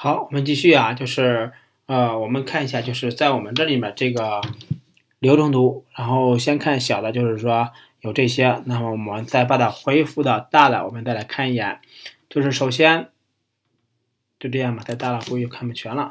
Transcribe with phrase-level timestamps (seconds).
[0.00, 1.50] 好，我们继续啊，就是
[1.86, 4.40] 呃，我们看一下，就是在我们这里面这个
[5.18, 7.70] 流程图，然后先看小的，就是说
[8.02, 11.80] 有这些，那么我们再把它恢复到大的，我们再来看一眼，
[12.30, 13.08] 就是首先
[14.38, 16.10] 就这样吧，太大了估计看不全了。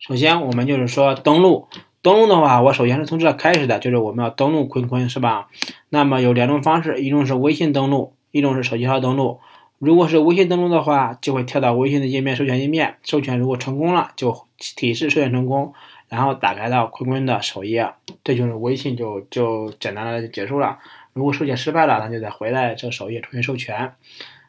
[0.00, 1.68] 首先我们就是说登录，
[2.02, 5.48] 登录的话，我首先是从这开始的，就是我们要登录坤坤，是吧？
[5.90, 9.38] 那么有两种方式，一种是微信登录，一种是手机号登录。
[9.78, 15.72] 如果是微信登录的话，就会跳到微信的页面授权页面，授权如果成功了，就提示授权成功，
[16.08, 17.92] 然后打开到坤坤的首页，
[18.24, 20.78] 这就是微信就就简单的就结束了。
[21.12, 23.92] 如果授权失败了，那就再回来这首页重新授权。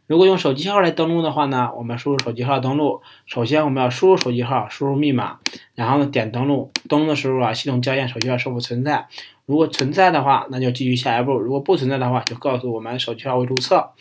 [0.07, 5.37] 如果用手机号来登录的话呢，我们输入手机号登录，首先我们要输入手机号，输入密码，
[5.75, 6.71] 然后呢点登录。
[6.87, 9.07] 登录的时候啊，系统校验手机号是否存在，
[9.45, 13.91] 如果存在的话，那就继续下一步；如果不存在的话，就告诉我们手机号未注册。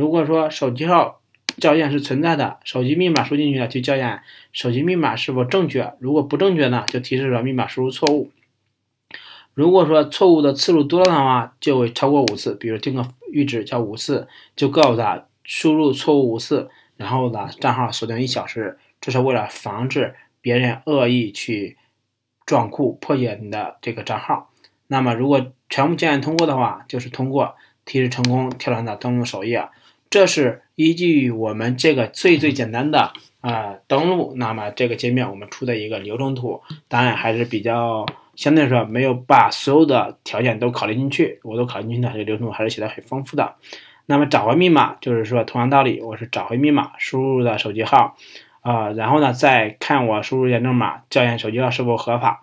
[0.00, 1.20] 如果说手机号
[1.58, 5.92] 校验是存在的，手机密码输进去了，就校验手机密码是否正确。
[5.98, 8.30] 如果不正确呢，就提示说密码输入错误。
[9.52, 21.76] 如果说错误的次数多了的话，就会超过五次，比如定个阈值叫五次，就告诉他输入错误五次，然后呢账号锁定一小时，这是为了防止别人恶意去
[22.46, 24.50] 撞库破解你的这个账号。
[24.86, 29.68] 那么如果全部校验通过的话，就是通过，提示成功，跳转到登录首页。
[30.10, 43.54] 这是依据我们这个最最简单的啊登录，那么这个界面我们出的一个流程图，当然还是比较相对来说没有把所有的条件都考虑进去，我都考虑进去的这个流程图还是写的很丰富的。
[44.06, 48.16] 那么找回密码就是说同样道理，我是找回密码，输入的手机号
[48.62, 52.42] 啊，然后呢再看我输入验证码，校验手机号是否合法。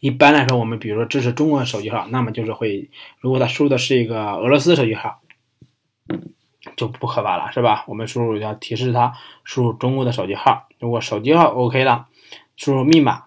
[0.00, 2.90] 一般来说，我们比如说支持中国的手机号，那么就是会，
[3.20, 5.22] 如果他输入的是一个俄罗斯手机号。
[6.76, 7.84] 就不合法了，是吧？
[7.86, 9.12] 我们输入要提示他
[9.44, 12.06] 输入中国的手机号，如果手机号 OK 了，
[12.56, 13.24] 输入密码，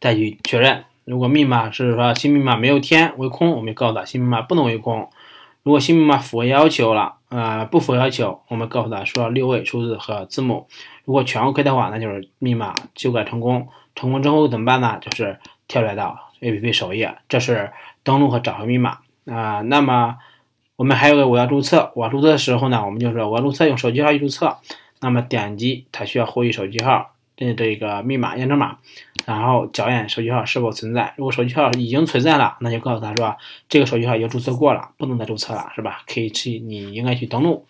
[0.00, 0.84] 再去确认。
[1.04, 5.08] 如果密码是说新密码没有填为空，我们告诉他新密码不能为空。
[5.62, 10.68] 如果新密码符合要求了，呃，不符合要求，我们告诉他输入六位数字和字母。
[11.04, 13.68] 如果全 OK 的话，那就是密码修改成功。
[13.94, 14.98] 成功之后怎么办呢？
[15.00, 15.38] 就是
[15.68, 17.72] 跳转到 APP 首页，这是
[18.02, 19.62] 登录和找回密码啊。
[19.62, 20.18] 那么。
[20.76, 24.56] 我们还有个我要注册，我注册的时候呢，我们就说我要注册用手机号去注册，
[25.00, 28.78] 那么点击它需要获取手机号的这个密码验证码，
[29.24, 31.14] 然后校验手机号是否存在。
[31.16, 33.36] 如果手机号已经存在了，那就告诉他说
[33.68, 36.02] 这个手机号已经注册过了，不能再注册了，是吧？
[36.08, 37.66] 可以去你应该去登录。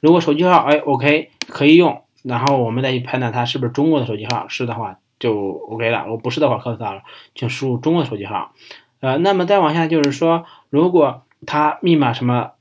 [0.00, 6.04] 如果手机号哎 OK 可以用，然后我们再去判断它是不是中国的手机号，是的话就 OK 了。
[6.04, 7.02] 如果不是的话，告诉他
[7.34, 8.54] 请输入中国的手机号。
[9.00, 12.52] 呃，那么再往下就是说，如果他密码什么？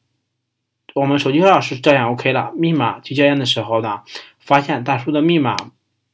[0.93, 2.51] 我们手机号是这样 OK 了。
[2.55, 4.01] 密码去校验的时候呢，
[4.39, 5.55] 发现大叔的密码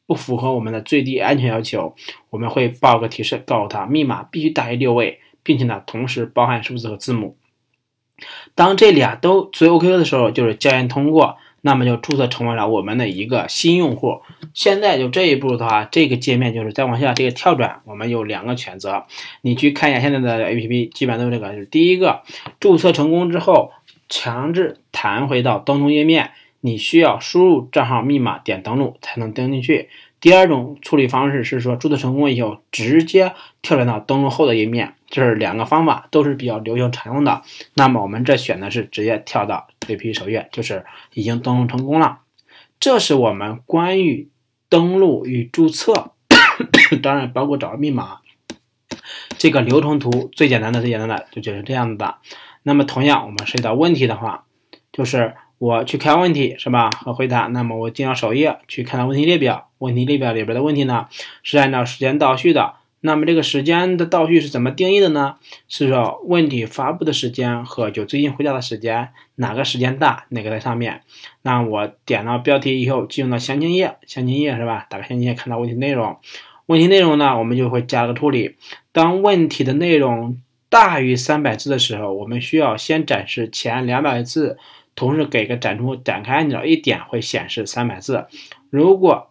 [0.06, 1.96] 不符合我们的最低安全要求，
[2.30, 7.38] 我们会报个提示，告诉他密码必须大于六位，并且呢，同时包含数字和字母。
[8.56, 14.22] 当这俩都最 OK 的时候，就是校验通过，那么就注册成为了我们的一个新用户。
[14.54, 19.06] 现在就这一步的话，这个界面就是再往下这个跳转，我们有两个选择。
[19.42, 21.54] 你去看一下现在的 APP，基本上都是这个。
[21.54, 22.22] 就是第一个，
[22.60, 23.72] 注册成功之后，
[24.10, 29.88] 强制弹回到登录页面，你需要输入账号密码点登录才能登进去。
[30.20, 34.96] 第二种处理方式是说，注册成功以后直接跳转到登录后的页面。
[35.14, 37.44] 这是两个方法，都是比较流行常用的。
[37.76, 42.22] 那么我们这选的是直接跳到 APP 首页，就是已经登录成功了。
[42.80, 44.30] 这是我们关于。
[44.70, 46.14] 登录与注册，
[47.04, 48.18] 当然包括找密码。
[49.38, 52.16] 这个流程图最简单的、最简单的就就是这样子的。
[52.64, 54.46] 那么同样，我们涉及到问题的话，
[54.92, 56.90] 就是我去看问题是吧？
[56.90, 57.42] 和回答。
[57.42, 61.06] 那么我进到首页去看到问题列表，问题列表里边的问题呢
[61.44, 62.74] 是按照时间倒序的。
[63.06, 65.36] 那么这个时间的倒序是怎么定义的呢？
[65.68, 71.02] 是说问题发布的时间和就最近回答的时间哪个时间大，哪个在上面？
[71.42, 74.88] 那我点到标题以后，进入到详情页，详情页是吧？
[74.90, 76.18] 打开详情页，看到问题内容。
[76.68, 78.56] 问题内容呢，我们就会加个处理。
[78.94, 80.38] 当问题的内容
[80.70, 84.58] 大于三百字的时候，我们需要先展示前两百字，
[84.96, 88.28] 同时给个展出展开按钮，一点会显示三百字。
[88.70, 89.30] 如果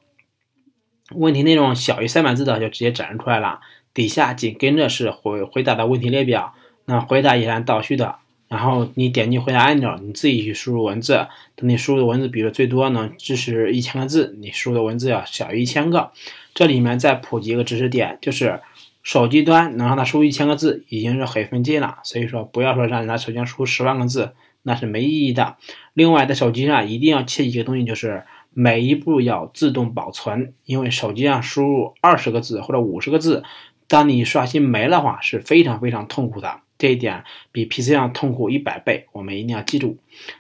[1.14, 3.60] 问题内容小于三百字的就直接展示出来了，
[3.94, 6.54] 底下紧跟着是回回答的问题列表，
[6.86, 8.16] 那回答也是按倒序的，
[8.48, 11.26] 然后你点击回答按钮，你自己去输入文字，
[11.56, 16.10] 等你输入的文字，比如最多能支持一千个字，你输入的文字要小于一千个。
[16.54, 18.60] 这里面再普及一个知识点，就是
[19.02, 24.32] 手机端能让它输入一千个字已经是很费劲了，所以说不要说让他首先输十万个字，
[24.62, 25.56] 那是没意义的。
[25.94, 28.22] 另外，在手机上一定要切记一个东西，就是
[28.54, 33.42] 每一步要自动保存，因为手机上输入二十个字或者五十个字，
[33.88, 36.60] 当你刷新没了话，是非常非常痛苦的。
[36.78, 37.22] 这一点
[37.52, 39.98] 比 PC 上痛苦一百倍，我们一定要记住。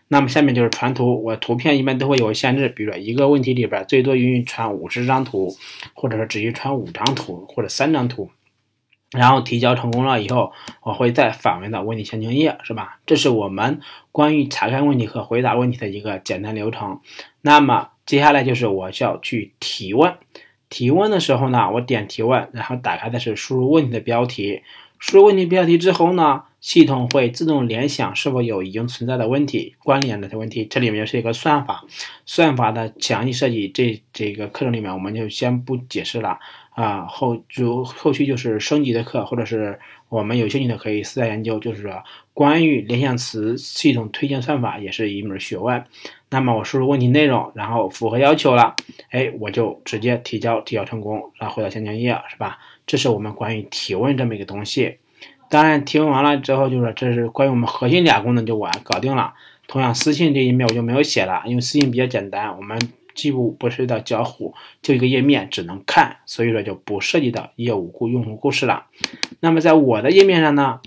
[0.08, 5.54] 那么下面就是传图，我图片一般都会有限制，比如说一个问题里边最多允许传五十张图，
[5.94, 8.28] 或者说只允许传五张图或者三张图。
[9.12, 10.50] 然后提交成功了以后，
[10.82, 12.98] 我会再返回到问题详情页，是吧？
[13.06, 13.80] 这是我们
[14.10, 16.98] 关于查看问题和回答问题的一个简单流程。
[17.42, 20.14] 那么接下来就是我需要去提问。
[20.68, 24.62] 提问的时候呢，我点提问，然后打开的是输入问题的标题。
[24.98, 30.64] 输入问题标题之后呢，系统会自动联想是否有已经存在的问题、关联的问题。
[30.64, 31.84] 这里面是一个算法，
[32.24, 36.38] 算法的详细设计，这这个课程里面我们就先不解释了
[36.70, 37.04] 啊。
[37.06, 39.78] 后就后续就是升级的课，或者是
[40.08, 41.58] 我们有兴趣的可以私下研究。
[41.58, 42.02] 就是说，
[42.34, 45.84] 关于联想词系统推荐算法也是一门学问。
[46.30, 48.74] 那么我输入问题内容，然后符合要求了，
[49.10, 52.58] 哎，我就直接提交，提交成功，然后回到详情页，是吧？
[52.86, 54.96] 这是我们关于提问这么一个东西。
[55.50, 59.34] 当然，提问完了之后，就是这是关于我们核心俩功能就完搞定了。
[59.68, 62.78] 同样，私信这一面我就没有写了，因为私信比较简单，我们
[63.14, 68.86] 既不不涉及到交互，就一个页面只能看，所以说就不涉及到业务故用户故事了。
[69.40, 70.80] 那么在我的页面上呢，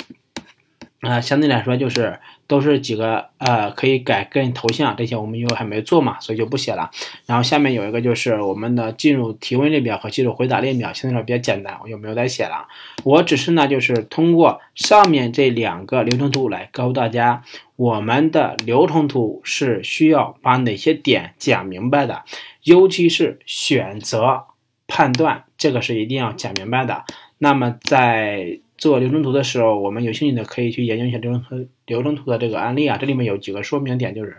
[1.05, 2.19] 啊，相对来说就是。
[2.47, 6.91] 都是几个呃，可以改个人头像，这些我们因为还没做嘛，所以就不写了。
[7.25, 12.67] 然后下面有一个就是我们的进入提问列表和进入回答列表，相对来说比较简单，我就没有再写了。
[13.03, 17.41] 我只是呢，就是通过上面这两个流程图来告诉大家，
[17.77, 22.25] 我们的流程图是需要把哪些点讲明白的，
[22.61, 24.43] 尤其是选择
[24.85, 27.05] 判断，这个是一定要讲明白的。
[27.39, 32.97] 那么在做流程图的时候，我们有兴趣的可以去研究一下流程图流程图的这个案例啊。
[32.97, 34.37] 这里面有几个说明点，就是，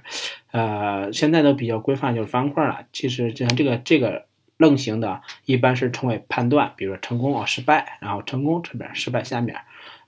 [0.52, 2.80] 呃，现在都比较规范，就是方块了。
[2.92, 4.26] 其实就像这个这个
[4.58, 9.56] 愣型的，一般是称为判断，比如说成功啊、失败，然后成功这边，失败下面。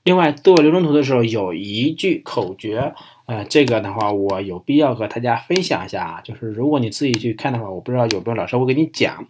[0.05, 2.93] 另外做流程图的时候有一句口诀，
[3.27, 6.21] 呃，这个的话我有必要和大家分享一下啊。
[6.23, 9.27] 就是如果你自己去看的话，我不知道有没有老师会给你讲，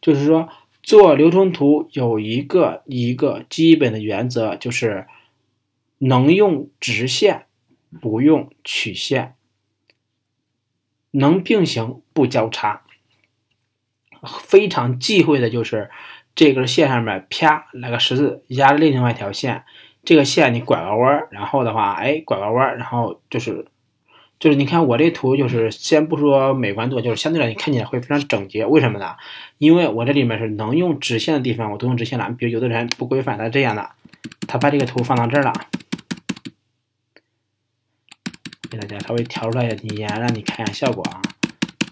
[0.00, 0.48] 就是说。
[0.82, 5.06] 做流程图有一个一个基本的原则，就是
[5.98, 7.46] 能用直线，
[8.00, 9.34] 不用曲线，
[11.12, 12.82] 能并行不交叉。
[14.40, 15.90] 非常忌讳的就是
[16.34, 19.64] 这根线上面啪来个十字压另外一条线，
[20.04, 23.66] 这个线你拐个弯，然后的话，哎，拐个弯，然后就是。
[24.42, 28.66] 就是你看我这图，就是先不说美观度，就是相对来你看起来会非常整洁。
[28.66, 29.14] 为什么呢？
[29.58, 32.28] 因为我这里面是能用直线的地方，我都用直线了。
[32.36, 33.90] 比如有的人不规范，他这样的，
[34.48, 35.52] 他把这个图放到这儿了，
[38.68, 41.22] 给大家稍微调出来一点，让你看一下效果啊。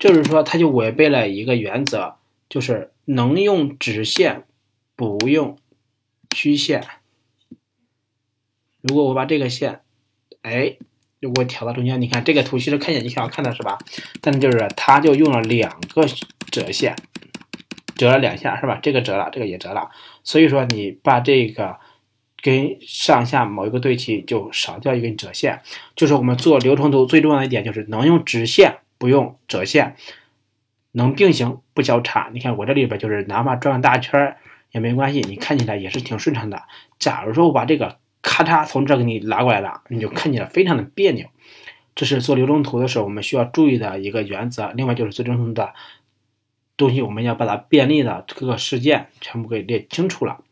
[0.01, 2.17] 就是说，他就违背了一个原则，
[2.49, 4.43] 就是能用直线，
[4.97, 5.57] 不用
[6.31, 6.85] 曲线。
[8.81, 9.83] 如果我把这个线，
[10.43, 10.79] 哎。
[11.21, 13.77] 如果调到中间，你看这个图其实看起来就挺好看的，是吧？
[14.23, 16.07] 但是就是它就用了两个
[16.51, 16.97] 折线，
[17.95, 18.79] 折了两下，是吧？
[18.83, 19.91] 这个折了，这个也折了。
[20.25, 21.77] 所以说你把这个
[22.43, 25.61] 跟上下某一个对齐，就少掉一根折线。
[25.95, 29.97] 就是我们做流程图最重要的一点，就是能用直线，不用折线，
[30.93, 32.31] 能并行不交叉。
[32.33, 34.37] 你看我这里边就是哪怕转个大圈
[34.71, 36.63] 也没关系，你看起来也是挺顺畅的。
[36.99, 38.00] 假如说我把这个。
[38.23, 41.27] 咔嚓，从这给你拉过来了，你就看起来非常的别扭。
[41.95, 44.71] 这是做流程图的时候我们需要注意的一个原则。
[44.73, 45.75] 另外就是做流程图的
[46.77, 50.43] 东西，我们要把它便利的各个事件全部给列清楚了。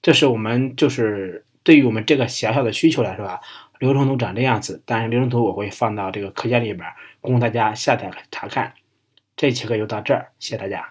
[0.00, 3.40] 这是我们就是对于我们这个小小的需求来说啊，
[3.80, 4.82] 流程图长这样子。
[4.86, 6.88] 但是流程图我会放到这个课件里边，
[7.20, 8.72] 供大家下载查看。
[9.36, 10.90] 这期课就到这儿，谢谢大家。